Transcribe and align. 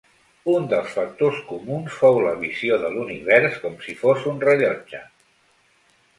Un 0.51 0.63
dels 0.69 0.95
factors 0.95 1.41
comuns 1.49 1.97
fou 1.97 2.17
la 2.23 2.31
visió 2.39 2.81
de 2.85 2.91
l'univers 2.95 3.61
com 3.67 3.77
si 3.85 3.97
fos 4.01 4.27
un 4.35 4.43
rellotge. 4.49 5.05